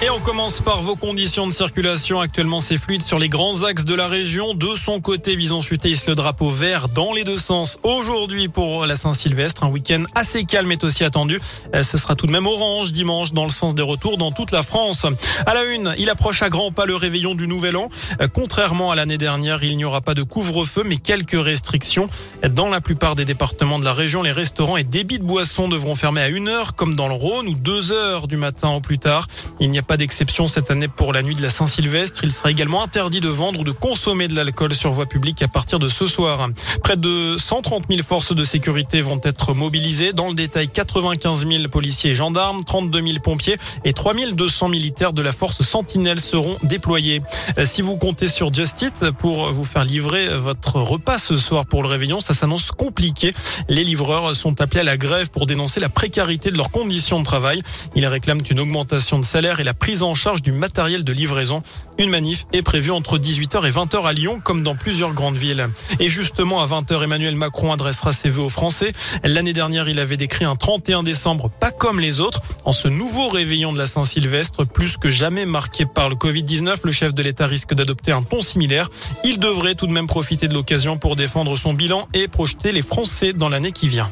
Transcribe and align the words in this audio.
Et 0.00 0.10
on 0.10 0.20
commence 0.20 0.60
par 0.60 0.80
vos 0.80 0.94
conditions 0.94 1.48
de 1.48 1.52
circulation. 1.52 2.20
Actuellement, 2.20 2.60
c'est 2.60 2.78
fluide 2.78 3.02
sur 3.02 3.18
les 3.18 3.26
grands 3.26 3.64
axes 3.64 3.84
de 3.84 3.96
la 3.96 4.06
région. 4.06 4.54
De 4.54 4.76
son 4.76 5.00
côté, 5.00 5.34
Bison 5.34 5.60
Futé 5.60 5.92
le 6.06 6.14
drapeau 6.14 6.50
vert 6.50 6.86
dans 6.86 7.12
les 7.12 7.24
deux 7.24 7.36
sens. 7.36 7.80
Aujourd'hui, 7.82 8.46
pour 8.46 8.86
la 8.86 8.94
Saint-Sylvestre, 8.94 9.64
un 9.64 9.70
week-end 9.70 10.04
assez 10.14 10.44
calme 10.44 10.70
est 10.70 10.84
aussi 10.84 11.02
attendu. 11.02 11.40
Euh, 11.74 11.82
ce 11.82 11.98
sera 11.98 12.14
tout 12.14 12.28
de 12.28 12.32
même 12.32 12.46
orange 12.46 12.92
dimanche 12.92 13.32
dans 13.32 13.44
le 13.44 13.50
sens 13.50 13.74
des 13.74 13.82
retours 13.82 14.18
dans 14.18 14.30
toute 14.30 14.52
la 14.52 14.62
France. 14.62 15.04
À 15.46 15.54
la 15.54 15.64
une, 15.64 15.92
il 15.98 16.08
approche 16.10 16.42
à 16.42 16.48
grands 16.48 16.70
pas 16.70 16.86
le 16.86 16.94
réveillon 16.94 17.34
du 17.34 17.48
Nouvel 17.48 17.76
An. 17.76 17.88
Euh, 18.20 18.28
contrairement 18.32 18.92
à 18.92 18.94
l'année 18.94 19.18
dernière, 19.18 19.64
il 19.64 19.76
n'y 19.76 19.84
aura 19.84 20.00
pas 20.00 20.14
de 20.14 20.22
couvre-feu, 20.22 20.84
mais 20.86 20.96
quelques 20.96 21.42
restrictions. 21.42 22.08
Dans 22.48 22.68
la 22.68 22.80
plupart 22.80 23.16
des 23.16 23.24
départements 23.24 23.80
de 23.80 23.84
la 23.84 23.94
région, 23.94 24.22
les 24.22 24.30
restaurants 24.30 24.76
et 24.76 24.84
débits 24.84 25.18
de 25.18 25.24
boissons 25.24 25.66
devront 25.66 25.96
fermer 25.96 26.20
à 26.20 26.28
une 26.28 26.46
heure, 26.46 26.76
comme 26.76 26.94
dans 26.94 27.08
le 27.08 27.14
Rhône, 27.14 27.48
ou 27.48 27.54
deux 27.54 27.90
heures 27.90 28.28
du 28.28 28.36
matin 28.36 28.68
au 28.68 28.80
plus 28.80 29.00
tard. 29.00 29.26
Il 29.58 29.72
n'y 29.72 29.80
a 29.80 29.87
pas 29.88 29.96
d'exception 29.96 30.48
cette 30.48 30.70
année 30.70 30.86
pour 30.86 31.14
la 31.14 31.22
nuit 31.22 31.34
de 31.34 31.40
la 31.40 31.48
Saint-Sylvestre. 31.48 32.22
Il 32.22 32.30
sera 32.30 32.50
également 32.50 32.84
interdit 32.84 33.20
de 33.20 33.28
vendre 33.28 33.60
ou 33.60 33.64
de 33.64 33.72
consommer 33.72 34.28
de 34.28 34.34
l'alcool 34.34 34.74
sur 34.74 34.92
voie 34.92 35.06
publique 35.06 35.40
à 35.40 35.48
partir 35.48 35.78
de 35.78 35.88
ce 35.88 36.06
soir. 36.06 36.46
Près 36.82 36.98
de 36.98 37.36
130 37.38 37.84
000 37.88 38.02
forces 38.02 38.34
de 38.34 38.44
sécurité 38.44 39.00
vont 39.00 39.18
être 39.24 39.54
mobilisées. 39.54 40.12
Dans 40.12 40.28
le 40.28 40.34
détail, 40.34 40.68
95 40.68 41.48
000 41.48 41.68
policiers 41.68 42.10
et 42.10 42.14
gendarmes, 42.14 42.64
32 42.64 43.00
000 43.00 43.18
pompiers 43.20 43.56
et 43.86 43.94
3 43.94 44.12
200 44.32 44.68
militaires 44.68 45.14
de 45.14 45.22
la 45.22 45.32
force 45.32 45.62
Sentinelle 45.62 46.20
seront 46.20 46.58
déployés. 46.62 47.22
Si 47.64 47.80
vous 47.80 47.96
comptez 47.96 48.28
sur 48.28 48.52
Just 48.52 48.82
Eat 48.82 49.10
pour 49.12 49.52
vous 49.52 49.64
faire 49.64 49.84
livrer 49.84 50.28
votre 50.36 50.76
repas 50.76 51.16
ce 51.16 51.38
soir 51.38 51.64
pour 51.64 51.82
le 51.82 51.88
réveillon, 51.88 52.20
ça 52.20 52.34
s'annonce 52.34 52.72
compliqué. 52.72 53.32
Les 53.70 53.84
livreurs 53.84 54.36
sont 54.36 54.60
appelés 54.60 54.80
à 54.80 54.84
la 54.84 54.98
grève 54.98 55.30
pour 55.30 55.46
dénoncer 55.46 55.80
la 55.80 55.88
précarité 55.88 56.50
de 56.50 56.58
leurs 56.58 56.70
conditions 56.70 57.20
de 57.20 57.24
travail. 57.24 57.62
Ils 57.96 58.06
réclament 58.06 58.42
une 58.50 58.60
augmentation 58.60 59.18
de 59.18 59.24
salaire 59.24 59.60
et 59.60 59.64
la 59.64 59.77
prise 59.78 60.02
en 60.02 60.14
charge 60.14 60.42
du 60.42 60.52
matériel 60.52 61.04
de 61.04 61.12
livraison. 61.12 61.62
Une 61.98 62.10
manif 62.10 62.46
est 62.52 62.62
prévue 62.62 62.90
entre 62.90 63.18
18h 63.18 63.66
et 63.66 63.70
20h 63.70 64.06
à 64.06 64.12
Lyon, 64.12 64.40
comme 64.42 64.62
dans 64.62 64.76
plusieurs 64.76 65.14
grandes 65.14 65.36
villes. 65.36 65.68
Et 65.98 66.08
justement, 66.08 66.60
à 66.60 66.66
20h, 66.66 67.02
Emmanuel 67.02 67.34
Macron 67.34 67.72
adressera 67.72 68.12
ses 68.12 68.28
vœux 68.28 68.42
aux 68.42 68.48
Français. 68.48 68.92
L'année 69.24 69.52
dernière, 69.52 69.88
il 69.88 69.98
avait 69.98 70.16
décrit 70.16 70.44
un 70.44 70.56
31 70.56 71.02
décembre 71.02 71.50
pas 71.50 71.70
comme 71.70 72.00
les 72.00 72.20
autres. 72.20 72.40
En 72.64 72.72
ce 72.72 72.88
nouveau 72.88 73.28
réveillon 73.28 73.72
de 73.72 73.78
la 73.78 73.86
Saint-Sylvestre, 73.86 74.66
plus 74.66 74.96
que 74.96 75.10
jamais 75.10 75.46
marqué 75.46 75.86
par 75.86 76.08
le 76.08 76.14
Covid-19, 76.14 76.76
le 76.84 76.92
chef 76.92 77.14
de 77.14 77.22
l'État 77.22 77.46
risque 77.46 77.74
d'adopter 77.74 78.12
un 78.12 78.22
ton 78.22 78.40
similaire. 78.40 78.90
Il 79.24 79.38
devrait 79.38 79.74
tout 79.74 79.86
de 79.86 79.92
même 79.92 80.06
profiter 80.06 80.48
de 80.48 80.54
l'occasion 80.54 80.98
pour 80.98 81.16
défendre 81.16 81.56
son 81.56 81.74
bilan 81.74 82.08
et 82.14 82.28
projeter 82.28 82.72
les 82.72 82.82
Français 82.82 83.32
dans 83.32 83.48
l'année 83.48 83.72
qui 83.72 83.88
vient. 83.88 84.10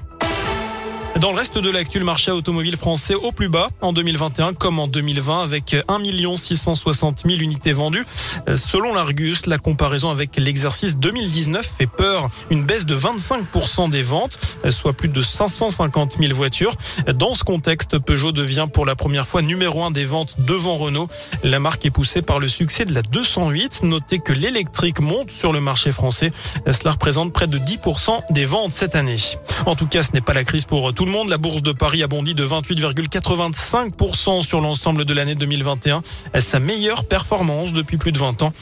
Dans 1.20 1.30
le 1.30 1.38
reste 1.38 1.56
de 1.56 1.70
l'actu, 1.70 1.98
le 1.98 2.04
marché 2.04 2.30
automobile 2.30 2.76
français 2.76 3.14
au 3.14 3.32
plus 3.32 3.48
bas 3.48 3.68
en 3.80 3.94
2021 3.94 4.52
comme 4.52 4.78
en 4.78 4.86
2020 4.86 5.44
avec 5.44 5.74
1 5.88 6.36
660 6.36 7.22
000 7.24 7.40
unités 7.40 7.72
vendues. 7.72 8.04
Euh, 8.48 8.58
selon 8.58 8.92
l'Argus, 8.92 9.46
la 9.46 9.56
comparaison 9.56 10.10
avec 10.10 10.36
l'exercice 10.36 10.98
2019 10.98 11.66
fait 11.78 11.86
peur. 11.86 12.28
Une 12.50 12.64
baisse 12.64 12.84
de 12.84 12.94
25% 12.94 13.88
des 13.88 14.02
ventes, 14.02 14.38
euh, 14.66 14.70
soit 14.70 14.92
plus 14.92 15.08
de 15.08 15.22
550 15.22 16.18
000 16.18 16.34
voitures. 16.34 16.74
Dans 17.14 17.32
ce 17.32 17.44
contexte, 17.44 17.98
Peugeot 17.98 18.32
devient 18.32 18.66
pour 18.70 18.84
la 18.84 18.94
première 18.94 19.26
fois 19.26 19.40
numéro 19.40 19.84
un 19.84 19.92
des 19.92 20.04
ventes 20.04 20.34
devant 20.40 20.76
Renault. 20.76 21.08
La 21.42 21.60
marque 21.60 21.86
est 21.86 21.90
poussée 21.90 22.20
par 22.20 22.40
le 22.40 22.48
succès 22.48 22.84
de 22.84 22.92
la 22.92 23.00
208. 23.00 23.84
Notez 23.84 24.18
que 24.18 24.34
l'électrique 24.34 25.00
monte 25.00 25.30
sur 25.30 25.54
le 25.54 25.62
marché 25.62 25.92
français. 25.92 26.30
Cela 26.70 26.90
représente 26.90 27.32
près 27.32 27.46
de 27.46 27.58
10% 27.58 28.32
des 28.32 28.44
ventes 28.44 28.74
cette 28.74 28.96
année. 28.96 29.16
En 29.64 29.76
tout 29.76 29.86
cas, 29.86 30.02
ce 30.02 30.12
n'est 30.12 30.20
pas 30.20 30.34
la 30.34 30.44
crise 30.44 30.66
pour 30.66 30.92
tout 30.92 31.05
le 31.06 31.12
monde. 31.12 31.28
La 31.28 31.38
bourse 31.38 31.62
de 31.62 31.72
Paris 31.72 32.02
a 32.02 32.08
bondi 32.08 32.34
de 32.34 32.44
28,85% 32.46 34.42
sur 34.42 34.60
l'ensemble 34.60 35.04
de 35.04 35.14
l'année 35.14 35.36
2021. 35.36 36.02
Sa 36.40 36.58
meilleure 36.58 37.04
performance 37.04 37.72
depuis 37.72 37.96
plus 37.96 38.12
de 38.12 38.18
20 38.18 38.42
ans. 38.42 38.52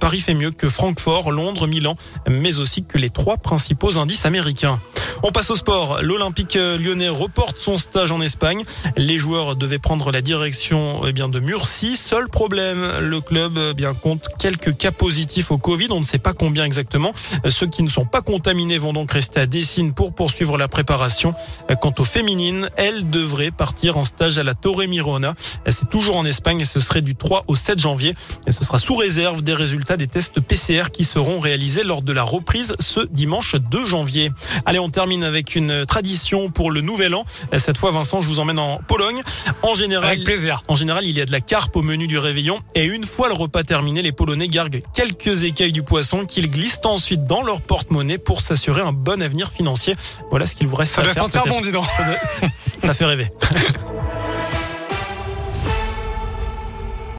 Paris 0.00 0.20
fait 0.20 0.34
mieux 0.34 0.50
que 0.50 0.68
Francfort, 0.68 1.30
Londres, 1.30 1.66
Milan, 1.66 1.96
mais 2.28 2.58
aussi 2.58 2.84
que 2.84 2.98
les 2.98 3.10
trois 3.10 3.36
principaux 3.36 3.98
indices 3.98 4.26
américains. 4.26 4.80
On 5.22 5.30
passe 5.30 5.50
au 5.50 5.56
sport. 5.56 6.02
L'Olympique 6.02 6.54
lyonnais 6.54 7.08
reporte 7.08 7.58
son 7.58 7.78
stage 7.78 8.10
en 8.10 8.20
Espagne. 8.20 8.64
Les 8.96 9.18
joueurs 9.18 9.54
devaient 9.54 9.78
prendre 9.78 10.10
la 10.10 10.20
direction 10.20 11.02
eh 11.06 11.12
bien, 11.12 11.28
de 11.28 11.38
Murcie. 11.38 11.96
Seul 11.96 12.28
problème, 12.28 12.84
le 13.00 13.20
club 13.20 13.58
eh 13.70 13.74
bien, 13.74 13.94
compte 13.94 14.28
quelques 14.40 14.76
cas 14.76 14.90
positifs 14.90 15.52
au 15.52 15.58
Covid. 15.58 15.88
On 15.90 16.00
ne 16.00 16.04
sait 16.04 16.18
pas 16.18 16.32
combien 16.32 16.64
exactement. 16.64 17.12
Ceux 17.48 17.68
qui 17.68 17.84
ne 17.84 17.88
sont 17.88 18.04
pas 18.04 18.20
contaminés 18.20 18.78
vont 18.78 18.92
donc 18.92 19.12
rester 19.12 19.38
à 19.38 19.46
Dessine 19.46 19.92
pour 19.92 20.12
poursuivre 20.12 20.58
la 20.58 20.66
préparation. 20.66 21.34
Aux 22.00 22.04
féminines, 22.04 22.68
elles 22.76 23.08
devraient 23.10 23.50
partir 23.50 23.96
en 23.96 24.04
stage 24.04 24.38
à 24.38 24.42
la 24.42 24.54
Torre 24.54 24.82
Mirona. 24.88 25.34
C'est 25.68 25.88
toujours 25.88 26.16
en 26.16 26.24
Espagne 26.24 26.60
et 26.60 26.64
ce 26.64 26.80
serait 26.80 27.02
du 27.02 27.14
3 27.16 27.44
au 27.48 27.54
7 27.54 27.78
janvier. 27.78 28.14
Et 28.46 28.52
ce 28.52 28.64
sera 28.64 28.78
sous 28.78 28.94
réserve 28.94 29.42
des 29.42 29.54
résultats 29.54 29.96
des 29.96 30.06
tests 30.06 30.40
PCR 30.40 30.90
qui 30.92 31.04
seront 31.04 31.40
réalisés 31.40 31.82
lors 31.82 32.02
de 32.02 32.12
la 32.12 32.22
reprise 32.22 32.74
ce 32.80 33.00
dimanche 33.10 33.56
2 33.56 33.86
janvier. 33.86 34.30
Allez, 34.66 34.78
on 34.78 34.90
termine 34.90 35.24
avec 35.24 35.54
une 35.54 35.86
tradition 35.86 36.50
pour 36.50 36.70
le 36.70 36.80
nouvel 36.80 37.14
an. 37.14 37.24
Cette 37.58 37.78
fois, 37.78 37.90
Vincent, 37.90 38.20
je 38.20 38.26
vous 38.28 38.38
emmène 38.38 38.58
en 38.58 38.80
Pologne. 38.86 39.20
En 39.62 39.74
général, 39.74 40.10
avec 40.10 40.24
plaisir. 40.24 40.62
En 40.68 40.76
général, 40.76 41.04
il 41.06 41.16
y 41.16 41.20
a 41.20 41.24
de 41.24 41.32
la 41.32 41.40
carpe 41.40 41.74
au 41.76 41.82
menu 41.82 42.06
du 42.06 42.18
réveillon. 42.18 42.58
Et 42.74 42.84
une 42.84 43.04
fois 43.04 43.28
le 43.28 43.34
repas 43.34 43.62
terminé, 43.64 44.02
les 44.02 44.12
Polonais 44.12 44.48
gardent 44.48 44.78
quelques 44.94 45.44
écailles 45.44 45.72
du 45.72 45.82
poisson 45.82 46.24
qu'ils 46.24 46.50
glissent 46.50 46.80
ensuite 46.84 47.24
dans 47.26 47.42
leur 47.42 47.60
porte-monnaie 47.60 48.18
pour 48.18 48.40
s'assurer 48.40 48.80
un 48.80 48.92
bon 48.92 49.20
avenir 49.22 49.50
financier. 49.52 49.94
Voilà 50.30 50.46
ce 50.46 50.54
qu'il 50.54 50.66
vous 50.66 50.76
reste 50.76 50.94
Ça 50.94 51.00
à 51.00 51.04
doit 51.04 51.12
faire. 51.14 51.24
sentir 51.24 51.46
bon, 51.46 51.60
dis 51.60 51.72
donc. 51.72 51.81
Ça 52.54 52.94
fait 52.94 53.04
rêver. 53.04 53.28